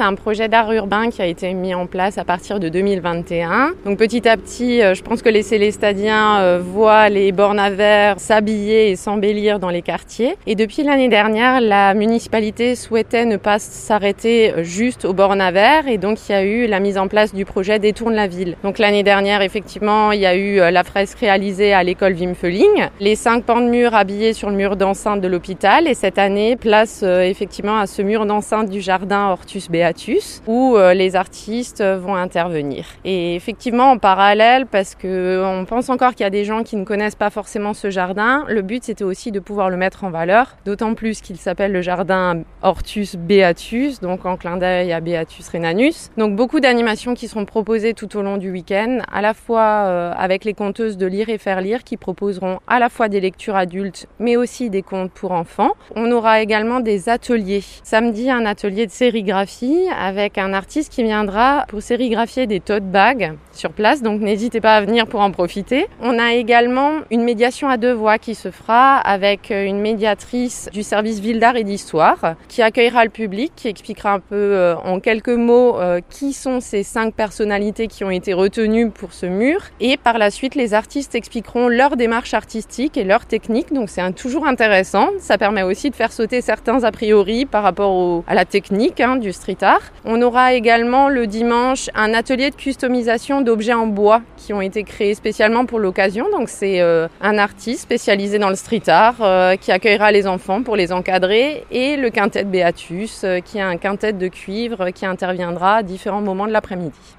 c'est 0.00 0.06
un 0.06 0.14
projet 0.14 0.48
d'art 0.48 0.72
urbain 0.72 1.10
qui 1.10 1.20
a 1.20 1.26
été 1.26 1.52
mis 1.52 1.74
en 1.74 1.84
place 1.84 2.16
à 2.16 2.24
partir 2.24 2.58
de 2.58 2.70
2021. 2.70 3.72
Donc 3.84 3.98
petit 3.98 4.26
à 4.26 4.38
petit, 4.38 4.80
je 4.80 5.02
pense 5.02 5.20
que 5.20 5.28
les 5.28 5.42
Célestadiens 5.42 6.56
voient 6.56 7.10
les 7.10 7.32
bornes 7.32 7.58
à 7.58 7.68
verre 7.68 8.18
s'habiller 8.18 8.88
et 8.88 8.96
s'embellir 8.96 9.58
dans 9.58 9.68
les 9.68 9.82
quartiers. 9.82 10.36
Et 10.46 10.54
depuis 10.54 10.84
l'année 10.84 11.10
dernière, 11.10 11.60
la 11.60 11.92
municipalité 11.92 12.76
souhaitait 12.76 13.26
ne 13.26 13.36
pas 13.36 13.58
s'arrêter 13.58 14.64
juste 14.64 15.04
aux 15.04 15.12
bornes 15.12 15.42
à 15.42 15.50
verre 15.50 15.86
et 15.86 15.98
donc 15.98 16.16
il 16.26 16.32
y 16.32 16.34
a 16.34 16.44
eu 16.44 16.66
la 16.66 16.80
mise 16.80 16.96
en 16.96 17.06
place 17.06 17.34
du 17.34 17.44
projet 17.44 17.78
Détourne 17.78 18.14
la 18.14 18.26
ville. 18.26 18.56
Donc 18.62 18.78
l'année 18.78 19.02
dernière, 19.02 19.42
effectivement, 19.42 20.12
il 20.12 20.20
y 20.20 20.26
a 20.26 20.34
eu 20.34 20.56
la 20.56 20.82
fresque 20.82 21.18
réalisée 21.18 21.74
à 21.74 21.82
l'école 21.82 22.14
Wimfeling, 22.14 22.88
les 23.00 23.16
cinq 23.16 23.44
pans 23.44 23.60
de 23.60 23.68
mur 23.68 23.94
habillés 23.94 24.32
sur 24.32 24.48
le 24.48 24.56
mur 24.56 24.76
d'enceinte 24.76 25.20
de 25.20 25.28
l'hôpital 25.28 25.86
et 25.86 25.92
cette 25.92 26.16
année, 26.18 26.56
place 26.56 27.02
effectivement 27.02 27.76
à 27.76 27.86
ce 27.86 28.00
mur 28.00 28.24
d'enceinte 28.24 28.70
du 28.70 28.80
jardin 28.80 29.28
Hortus 29.28 29.68
Où 30.46 30.76
les 30.94 31.16
artistes 31.16 31.82
vont 31.82 32.14
intervenir. 32.14 32.86
Et 33.04 33.34
effectivement, 33.34 33.90
en 33.90 33.98
parallèle, 33.98 34.66
parce 34.66 34.94
que 34.94 35.42
on 35.44 35.64
pense 35.64 35.88
encore 35.88 36.12
qu'il 36.12 36.24
y 36.24 36.26
a 36.26 36.30
des 36.30 36.44
gens 36.44 36.62
qui 36.62 36.76
ne 36.76 36.84
connaissent 36.84 37.14
pas 37.14 37.30
forcément 37.30 37.74
ce 37.74 37.90
jardin, 37.90 38.44
le 38.48 38.62
but 38.62 38.84
c'était 38.84 39.04
aussi 39.04 39.32
de 39.32 39.40
pouvoir 39.40 39.70
le 39.70 39.76
mettre 39.76 40.04
en 40.04 40.10
valeur, 40.10 40.56
d'autant 40.64 40.94
plus 40.94 41.20
qu'il 41.20 41.36
s'appelle 41.36 41.72
le 41.72 41.82
jardin 41.82 42.42
Hortus 42.62 43.16
Beatus, 43.16 44.00
donc 44.00 44.26
en 44.26 44.36
clin 44.36 44.56
d'œil 44.56 44.92
à 44.92 45.00
Beatus 45.00 45.48
Renanus. 45.48 46.10
Donc 46.16 46.36
beaucoup 46.36 46.60
d'animations 46.60 47.14
qui 47.14 47.28
seront 47.28 47.44
proposées 47.44 47.94
tout 47.94 48.16
au 48.16 48.22
long 48.22 48.36
du 48.36 48.50
week-end, 48.50 48.98
à 49.12 49.20
la 49.20 49.34
fois 49.34 50.12
avec 50.16 50.44
les 50.44 50.54
conteuses 50.54 50.96
de 50.96 51.06
Lire 51.06 51.28
et 51.28 51.38
Faire 51.38 51.60
Lire 51.60 51.84
qui 51.84 51.96
proposeront 51.96 52.60
à 52.66 52.78
la 52.78 52.88
fois 52.88 53.08
des 53.08 53.20
lectures 53.20 53.56
adultes 53.56 54.06
mais 54.18 54.36
aussi 54.36 54.70
des 54.70 54.82
contes 54.82 55.10
pour 55.12 55.32
enfants. 55.32 55.70
On 55.96 56.10
aura 56.12 56.42
également 56.42 56.80
des 56.80 57.08
ateliers. 57.08 57.64
Samedi, 57.82 58.30
un 58.30 58.44
atelier 58.46 58.86
de 58.86 58.90
sérigraphie 58.90 59.79
avec 59.88 60.38
un 60.38 60.52
artiste 60.52 60.92
qui 60.92 61.02
viendra 61.02 61.64
pour 61.68 61.82
sérigraphier 61.82 62.46
des 62.46 62.60
tote 62.60 62.84
bags 62.84 63.34
sur 63.52 63.72
place, 63.72 64.02
donc 64.02 64.20
n'hésitez 64.20 64.60
pas 64.60 64.76
à 64.76 64.80
venir 64.80 65.06
pour 65.06 65.20
en 65.20 65.30
profiter. 65.30 65.86
On 66.00 66.18
a 66.18 66.32
également 66.34 66.92
une 67.10 67.22
médiation 67.22 67.68
à 67.68 67.76
deux 67.76 67.92
voix 67.92 68.18
qui 68.18 68.34
se 68.34 68.50
fera 68.50 68.98
avec 68.98 69.50
une 69.50 69.80
médiatrice 69.80 70.68
du 70.72 70.82
service 70.82 71.20
ville 71.20 71.40
d'art 71.40 71.56
et 71.56 71.64
d'histoire 71.64 72.34
qui 72.48 72.62
accueillera 72.62 73.04
le 73.04 73.10
public, 73.10 73.52
qui 73.56 73.68
expliquera 73.68 74.12
un 74.12 74.20
peu 74.20 74.74
en 74.84 75.00
quelques 75.00 75.28
mots 75.28 75.76
qui 76.08 76.32
sont 76.32 76.60
ces 76.60 76.82
cinq 76.82 77.14
personnalités 77.14 77.86
qui 77.86 78.04
ont 78.04 78.10
été 78.10 78.32
retenues 78.32 78.90
pour 78.90 79.12
ce 79.12 79.26
mur. 79.26 79.60
Et 79.80 79.96
par 79.96 80.18
la 80.18 80.30
suite, 80.30 80.54
les 80.54 80.74
artistes 80.74 81.14
expliqueront 81.14 81.68
leur 81.68 81.96
démarche 81.96 82.34
artistique 82.34 82.96
et 82.96 83.04
leur 83.04 83.26
technique. 83.26 83.72
Donc 83.72 83.88
c'est 83.90 84.10
toujours 84.12 84.46
intéressant. 84.46 85.08
Ça 85.18 85.38
permet 85.38 85.62
aussi 85.62 85.90
de 85.90 85.94
faire 85.94 86.12
sauter 86.12 86.40
certains 86.40 86.84
a 86.84 86.92
priori 86.92 87.46
par 87.46 87.62
rapport 87.62 88.24
à 88.26 88.34
la 88.34 88.44
technique 88.44 89.00
hein, 89.00 89.16
du 89.16 89.32
street 89.32 89.59
On 90.04 90.22
aura 90.22 90.54
également 90.54 91.08
le 91.08 91.26
dimanche 91.26 91.90
un 91.94 92.14
atelier 92.14 92.50
de 92.50 92.54
customisation 92.54 93.42
d'objets 93.42 93.74
en 93.74 93.86
bois 93.86 94.22
qui 94.36 94.52
ont 94.52 94.60
été 94.60 94.84
créés 94.84 95.14
spécialement 95.14 95.66
pour 95.66 95.78
l'occasion. 95.78 96.26
Donc 96.30 96.48
c'est 96.48 96.80
euh, 96.80 97.08
un 97.20 97.38
artiste 97.38 97.82
spécialisé 97.82 98.38
dans 98.38 98.48
le 98.48 98.56
street 98.56 98.88
art 98.88 99.16
euh, 99.20 99.56
qui 99.56 99.72
accueillera 99.72 100.12
les 100.12 100.26
enfants 100.26 100.62
pour 100.62 100.76
les 100.76 100.92
encadrer 100.92 101.64
et 101.70 101.96
le 101.96 102.10
quintet 102.10 102.44
Beatus 102.44 103.22
euh, 103.24 103.40
qui 103.40 103.58
est 103.58 103.62
un 103.62 103.76
quintet 103.76 104.12
de 104.12 104.28
cuivre 104.28 104.90
qui 104.90 105.06
interviendra 105.06 105.76
à 105.76 105.82
différents 105.82 106.22
moments 106.22 106.46
de 106.46 106.52
l'après-midi. 106.52 106.92